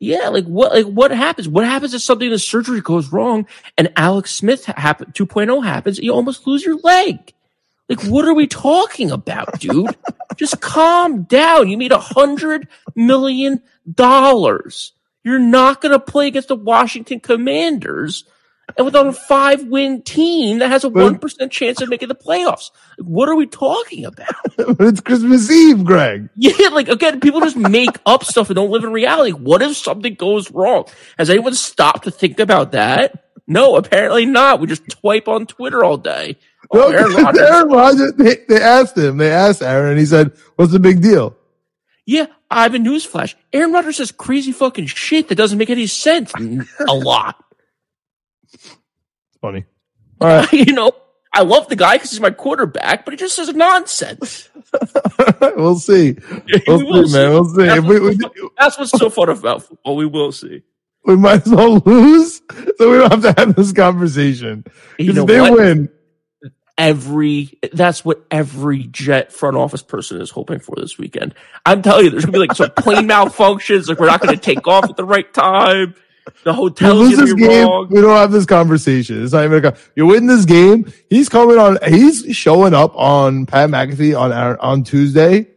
[0.00, 0.72] Yeah, like what?
[0.72, 1.46] Like what happens?
[1.46, 3.46] What happens if something in the surgery goes wrong
[3.76, 5.98] and Alex Smith happen 2.0 happens?
[5.98, 7.34] You almost lose your leg.
[7.86, 9.94] Like what are we talking about, dude?
[10.36, 11.68] Just calm down.
[11.68, 14.92] You made a hundred million dollars.
[15.22, 18.24] You're not going to play against the Washington Commanders
[18.76, 22.14] and with a five win team that has a one percent chance of making the
[22.14, 22.70] playoffs.
[22.98, 24.28] What are we talking about?
[24.56, 26.28] but it's Christmas Eve, Greg.
[26.36, 29.32] Yeah, like again, people just make up stuff and don't live in reality.
[29.32, 30.84] What if something goes wrong?
[31.18, 33.24] Has anyone stopped to think about that?
[33.46, 34.60] No, apparently not.
[34.60, 36.36] We just twipe on Twitter all day.
[36.72, 37.42] No, Oh, Aaron Rodgers.
[37.42, 41.02] Aaron Rodgers, they, they asked him, they asked Aaron, and he said, What's the big
[41.02, 41.36] deal?
[42.06, 43.34] Yeah, I have a newsflash.
[43.52, 46.32] Aaron Rodgers says crazy fucking shit that doesn't make any sense.
[46.34, 47.42] a lot.
[48.54, 49.66] It's funny.
[50.20, 50.52] All right.
[50.52, 50.92] you know,
[51.34, 54.48] I love the guy because he's my quarterback, but he just says nonsense.
[55.56, 56.16] we'll see.
[56.66, 57.30] We'll We will see, man.
[57.32, 57.66] We'll see.
[57.66, 58.18] That's, If we, we,
[58.58, 59.96] that's what's so fun about football.
[59.96, 60.62] We will see.
[61.04, 62.42] we might as well lose,
[62.78, 64.64] so we don't have to have this conversation.
[64.98, 65.54] You Because know they what?
[65.56, 65.88] win,
[66.78, 71.34] every that's what every jet front office person is hoping for this weekend.
[71.66, 74.66] I'm telling you, there's gonna be like some plane malfunctions, like we're not gonna take
[74.68, 75.94] off at the right time.
[76.44, 77.88] The you hotel's lose this game, wrong.
[77.90, 79.22] we don't have this conversation.
[79.22, 80.90] It's not even a, you win this game.
[81.08, 81.78] He's coming on.
[81.86, 85.48] He's showing up on Pat McAfee on on Tuesday,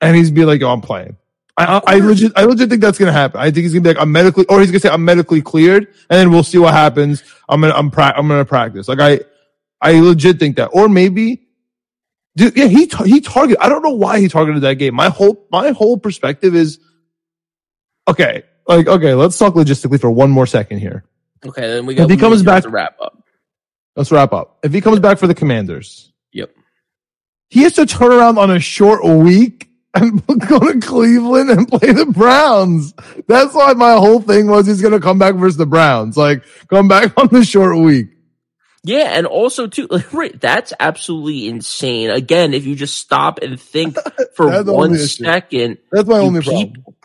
[0.00, 1.16] and he's be like, "Yo, I'm playing."
[1.56, 3.40] I, I, legit, I legit think that's gonna happen.
[3.40, 5.86] I think he's gonna be like, "I'm medically," or he's gonna say, "I'm medically cleared,"
[6.08, 7.22] and then we'll see what happens.
[7.48, 8.88] I'm gonna, I'm, pra- I'm gonna practice.
[8.88, 9.20] Like I,
[9.80, 11.42] I legit think that, or maybe,
[12.36, 13.58] dude, yeah, he he targeted.
[13.60, 14.94] I don't know why he targeted that game.
[14.94, 16.78] My whole, my whole perspective is,
[18.08, 21.04] okay, like okay, let's talk logistically for one more second here.
[21.44, 23.18] Okay, then we got If he comes back- to wrap up.
[23.96, 24.58] Let's wrap up.
[24.62, 26.50] If he comes back for the Commanders, Yep.
[27.50, 31.92] he has to turn around on a short week and go to Cleveland and play
[31.92, 32.94] the Browns.
[33.28, 36.16] That's why my whole thing was he's going to come back versus the Browns.
[36.16, 38.08] Like, come back on the short week.
[38.84, 42.08] Yeah, and also too, like, right, that's absolutely insane.
[42.10, 43.96] Again, if you just stop and think
[44.34, 46.96] for one second, That's my only keep- problem.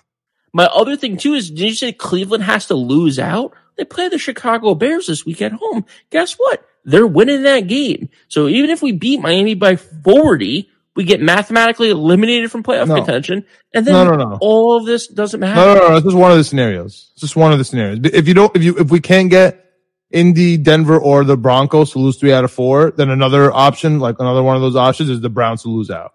[0.58, 3.54] My other thing too is, did you say Cleveland has to lose out?
[3.78, 5.86] They play the Chicago Bears this week at home.
[6.10, 6.66] Guess what?
[6.84, 8.10] They're winning that game.
[8.28, 12.96] So even if we beat Miami by 40, we get mathematically eliminated from playoff No.
[12.96, 13.46] contention.
[13.72, 15.62] And then No, no, all of this doesn't matter.
[15.62, 16.00] No, no, no.
[16.00, 17.12] This is one of the scenarios.
[17.12, 18.00] It's just one of the scenarios.
[18.06, 19.64] If you don't, if you, if we can't get
[20.10, 24.16] Indy, Denver, or the Broncos to lose three out of four, then another option, like
[24.18, 26.14] another one of those options, is the Browns to lose out.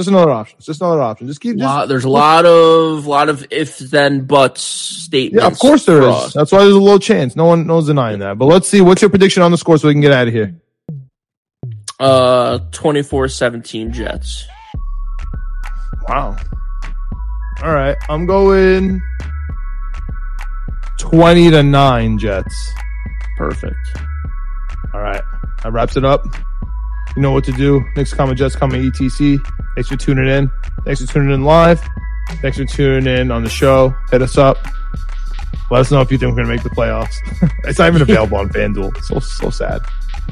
[0.00, 0.56] Just another option.
[0.56, 1.26] It's just another option.
[1.26, 1.56] Just keep.
[1.58, 5.42] Just, Lot- there's a lot of lot of if then buts statements.
[5.44, 6.32] Yeah, of course there is.
[6.32, 7.36] That's why there's a low chance.
[7.36, 8.38] No one knows denying that.
[8.38, 8.80] But let's see.
[8.80, 10.54] What's your prediction on the score so we can get out of here?
[11.98, 14.46] Uh, 24-17 Jets.
[16.08, 16.34] Wow.
[17.62, 17.94] All right.
[18.08, 19.02] I'm going
[20.98, 22.70] 20 to 9 Jets.
[23.36, 23.76] Perfect.
[24.94, 25.20] All right.
[25.62, 26.24] That wraps it up.
[27.16, 27.84] You know what to do.
[27.96, 29.38] Next comment Jets coming ETC.
[29.74, 30.50] Thanks for tuning in.
[30.84, 31.80] Thanks for tuning in live.
[32.40, 33.94] Thanks for tuning in on the show.
[34.10, 34.58] Hit us up.
[35.70, 37.14] Let us know if you think we're gonna make the playoffs.
[37.64, 38.96] it's not even available on FanDuel.
[39.04, 39.82] So so sad.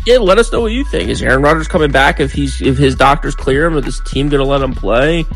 [0.07, 1.09] Yeah, let us know what you think.
[1.09, 3.77] Is Aaron Rodgers coming back if he's if his doctors clear him?
[3.77, 5.27] Is this team going to let him play?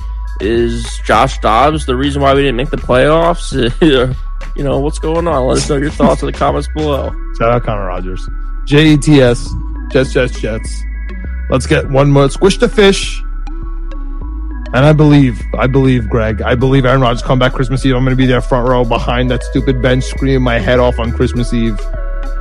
[0.40, 3.53] Is Josh Dobbs the reason why we didn't make the playoffs?
[4.57, 5.47] you know what's going on?
[5.47, 7.12] Let us know your thoughts in the comments below.
[7.38, 8.28] Shout out Connor Rogers.
[8.64, 9.49] J E T S.
[9.90, 10.82] Jets Jets Jets.
[11.53, 12.31] Let's get one more.
[12.31, 13.23] Squish the fish.
[14.75, 17.95] And I believe, I believe, Greg, I believe Aaron Rodgers come back Christmas Eve.
[17.95, 20.99] I'm going to be there front row behind that stupid bench screaming my head off
[20.99, 21.79] on Christmas Eve.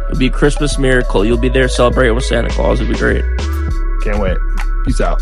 [0.06, 1.26] It'll be a Christmas miracle.
[1.26, 2.80] You'll be there celebrating with Santa Claus.
[2.80, 3.26] It'll be great.
[4.02, 4.38] Can't wait.
[4.86, 5.22] Peace out.